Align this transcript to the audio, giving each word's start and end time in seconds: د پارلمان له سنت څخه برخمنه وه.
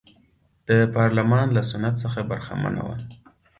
د 0.67 0.69
پارلمان 0.95 1.47
له 1.55 1.61
سنت 1.69 1.95
څخه 2.03 2.19
برخمنه 2.31 2.81
وه. 2.87 2.97